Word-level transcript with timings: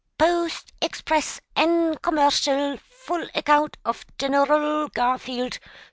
"Post, 0.17 0.73
Express, 0.81 1.39
an' 1.55 1.93
Commercial 2.01 2.77
full 2.79 3.27
account 3.35 3.77
of 3.85 4.03
Gen 4.17 4.33
er 4.33 4.51
ull 4.51 4.87
Garfield!" 4.87 5.59